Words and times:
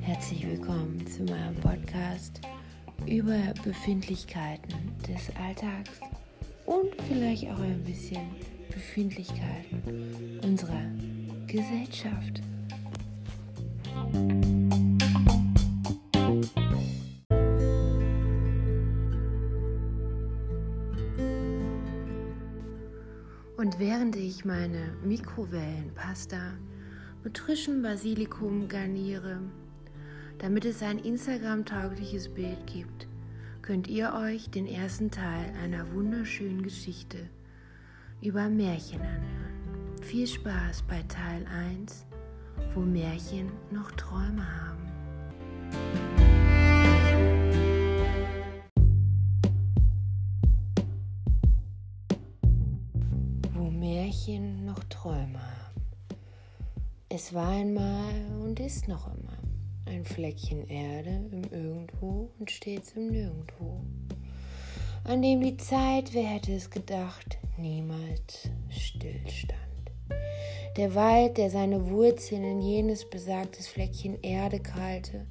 Herzlich 0.00 0.46
willkommen 0.46 1.06
zu 1.06 1.24
meinem 1.24 1.54
Podcast 1.56 2.40
über 3.06 3.52
Befindlichkeiten 3.62 4.72
des 5.06 5.30
Alltags 5.36 6.00
und 6.64 6.94
vielleicht 7.08 7.50
auch 7.50 7.60
ein 7.60 7.84
bisschen 7.84 8.22
Befindlichkeiten 8.70 10.40
unserer 10.42 10.86
Gesellschaft. 11.46 12.40
Und 23.56 23.78
während 23.78 24.16
ich 24.16 24.44
meine 24.44 24.96
Mikrowellenpasta 25.04 26.54
mit 27.22 27.38
frischem 27.38 27.82
Basilikum 27.82 28.68
garniere, 28.68 29.38
damit 30.38 30.64
es 30.64 30.82
ein 30.82 30.98
Instagram-taugliches 30.98 32.34
Bild 32.34 32.66
gibt, 32.66 33.06
könnt 33.62 33.86
ihr 33.86 34.12
euch 34.12 34.50
den 34.50 34.66
ersten 34.66 35.10
Teil 35.10 35.52
einer 35.62 35.90
wunderschönen 35.94 36.62
Geschichte 36.62 37.30
über 38.20 38.48
Märchen 38.48 39.00
anhören. 39.00 40.02
Viel 40.02 40.26
Spaß 40.26 40.82
bei 40.88 41.02
Teil 41.04 41.46
1, 41.46 42.04
wo 42.74 42.80
Märchen 42.80 43.52
noch 43.70 43.92
Träume 43.92 44.44
haben. 44.44 46.03
Märchen 54.24 54.64
noch 54.64 54.82
Träume 54.84 55.38
haben. 55.38 55.80
Es 57.10 57.34
war 57.34 57.48
einmal 57.48 58.14
und 58.42 58.58
ist 58.58 58.88
noch 58.88 59.06
immer 59.06 59.36
ein 59.86 60.04
Fleckchen 60.04 60.66
Erde 60.68 61.28
im 61.30 61.44
Irgendwo 61.52 62.30
und 62.38 62.50
stets 62.50 62.92
im 62.92 63.08
Nirgendwo, 63.08 63.82
an 65.04 65.20
dem 65.20 65.42
die 65.42 65.58
Zeit, 65.58 66.14
wer 66.14 66.24
hätte 66.24 66.54
es 66.54 66.70
gedacht, 66.70 67.36
niemals 67.58 68.48
stillstand. 68.70 69.60
Der 70.78 70.94
Wald, 70.94 71.36
der 71.36 71.50
seine 71.50 71.90
Wurzeln 71.90 72.44
in 72.44 72.62
jenes 72.62 73.08
besagtes 73.08 73.68
Fleckchen 73.68 74.18
Erde 74.22 74.60
krallte 74.60 75.26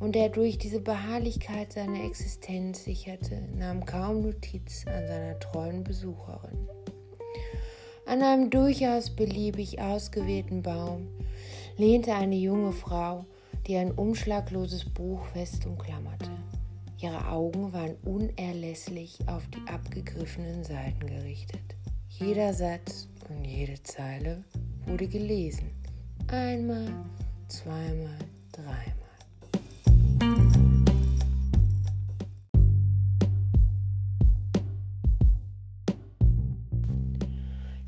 und 0.00 0.16
der 0.16 0.28
durch 0.28 0.58
diese 0.58 0.80
Beharrlichkeit 0.80 1.72
seine 1.72 2.04
Existenz 2.04 2.82
sicherte, 2.82 3.42
nahm 3.56 3.84
kaum 3.86 4.22
Notiz 4.22 4.84
an 4.88 5.06
seiner 5.06 5.38
treuen 5.38 5.84
Besucherin. 5.84 6.68
An 8.06 8.22
einem 8.22 8.50
durchaus 8.50 9.08
beliebig 9.10 9.80
ausgewählten 9.80 10.62
Baum 10.62 11.08
lehnte 11.78 12.14
eine 12.14 12.36
junge 12.36 12.72
Frau, 12.72 13.24
die 13.66 13.76
ein 13.76 13.92
umschlagloses 13.92 14.84
Buch 14.84 15.24
fest 15.32 15.64
umklammerte. 15.64 16.30
Ihre 17.00 17.28
Augen 17.28 17.72
waren 17.72 17.96
unerlässlich 18.04 19.18
auf 19.26 19.42
die 19.48 19.70
abgegriffenen 19.70 20.64
Seiten 20.64 21.06
gerichtet. 21.06 21.76
Jeder 22.08 22.52
Satz 22.52 23.08
und 23.28 23.44
jede 23.44 23.82
Zeile 23.82 24.44
wurde 24.86 25.08
gelesen. 25.08 25.70
Einmal, 26.28 26.88
zweimal, 27.48 28.18
dreimal. 28.52 29.03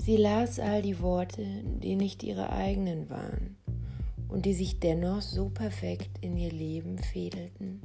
Sie 0.06 0.16
las 0.16 0.60
all 0.60 0.82
die 0.82 1.00
Worte, 1.00 1.44
die 1.82 1.96
nicht 1.96 2.22
ihre 2.22 2.50
eigenen 2.50 3.10
waren 3.10 3.56
und 4.28 4.46
die 4.46 4.55
sich 4.55 4.78
dennoch 4.78 5.20
so 5.20 5.48
perfekt 5.48 6.11
in 6.20 6.36
ihr 6.36 6.52
Leben 6.52 6.98
fädelten, 6.98 7.83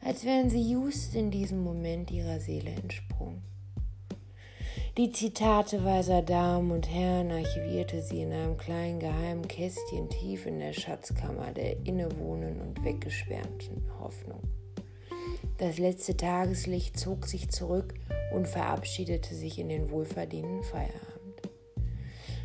als 0.00 0.24
wären 0.24 0.48
sie 0.48 0.70
just 0.70 1.16
in 1.16 1.32
diesem 1.32 1.64
Moment 1.64 2.12
ihrer 2.12 2.38
Seele 2.38 2.70
entsprungen. 2.70 3.42
Die 4.96 5.10
Zitate 5.10 5.84
weiser 5.84 6.22
Damen 6.22 6.70
und 6.70 6.88
Herren 6.88 7.32
archivierte 7.32 8.00
sie 8.00 8.22
in 8.22 8.32
einem 8.32 8.56
kleinen 8.56 9.00
geheimen 9.00 9.48
Kästchen 9.48 10.08
tief 10.08 10.46
in 10.46 10.60
der 10.60 10.72
Schatzkammer 10.72 11.50
der 11.50 11.84
innewohnenden 11.84 12.60
und 12.60 12.84
weggeschwärmten 12.84 13.82
Hoffnung. 13.98 14.42
Das 15.58 15.78
letzte 15.78 16.16
Tageslicht 16.16 16.96
zog 16.96 17.26
sich 17.26 17.50
zurück 17.50 17.94
und 18.32 18.46
verabschiedete 18.46 19.34
sich 19.34 19.58
in 19.58 19.68
den 19.68 19.90
wohlverdienten 19.90 20.62
Feierabend. 20.62 21.19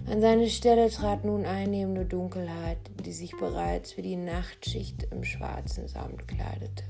An 0.08 0.22
seine 0.22 0.50
Stelle 0.50 0.92
trat 0.92 1.26
nun 1.26 1.46
einnehmende 1.46 2.06
Dunkelheit, 2.06 2.78
die 3.04 3.12
sich 3.12 3.36
bereits 3.38 3.92
für 3.94 4.04
die 4.04 4.16
Nachtschicht 4.16 5.08
im 5.12 5.24
schwarzen 5.24 5.88
Samt 5.88 6.28
kleidete. 6.28 6.84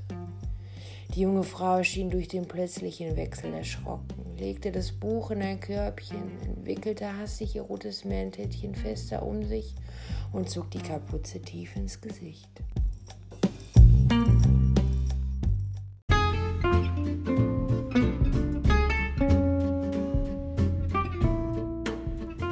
Die 1.14 1.22
junge 1.22 1.42
Frau 1.42 1.82
schien 1.82 2.10
durch 2.10 2.28
den 2.28 2.46
plötzlichen 2.46 3.16
Wechsel 3.16 3.54
erschrocken, 3.54 4.36
legte 4.36 4.70
das 4.70 4.92
Buch 4.92 5.30
in 5.30 5.40
ein 5.40 5.60
Körbchen, 5.60 6.30
entwickelte 6.44 7.16
hastig 7.16 7.56
ihr 7.56 7.62
rotes 7.62 8.04
Mäntelchen 8.04 8.74
fester 8.74 9.22
um 9.22 9.42
sich 9.44 9.74
und 10.32 10.50
zog 10.50 10.70
die 10.70 10.78
Kapuze 10.78 11.40
tief 11.40 11.74
ins 11.74 11.98
Gesicht. 12.02 12.50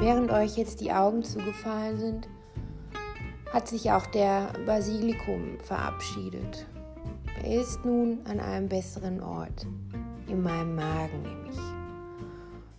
Während 0.05 0.29
euch 0.29 0.55
jetzt 0.55 0.81
die 0.81 0.91
Augen 0.91 1.23
zugefallen 1.23 1.97
sind, 1.97 2.27
hat 3.51 3.67
sich 3.67 3.91
auch 3.91 4.05
der 4.05 4.53
Basilikum 4.63 5.57
verabschiedet. 5.63 6.67
Er 7.43 7.61
ist 7.61 7.83
nun 7.83 8.19
an 8.25 8.39
einem 8.39 8.69
besseren 8.69 9.19
Ort, 9.23 9.65
in 10.27 10.43
meinem 10.43 10.75
Magen 10.75 11.23
nämlich. 11.23 11.57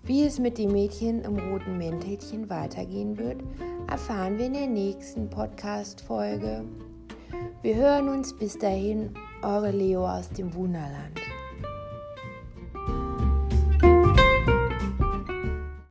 Wie 0.04 0.22
es 0.22 0.38
mit 0.38 0.56
dem 0.56 0.70
Mädchen 0.70 1.22
im 1.22 1.36
roten 1.36 1.76
Mäntelchen 1.76 2.48
weitergehen 2.48 3.18
wird, 3.18 3.42
erfahren 3.90 4.38
wir 4.38 4.46
in 4.46 4.54
der 4.54 4.68
nächsten 4.68 5.28
Podcast-Folge. 5.28 6.62
Wir 7.60 7.74
hören 7.74 8.08
uns 8.08 8.36
bis 8.36 8.56
dahin, 8.56 9.10
eure 9.42 9.72
Leo 9.72 10.06
aus 10.06 10.30
dem 10.30 10.54
Wunderland. 10.54 11.25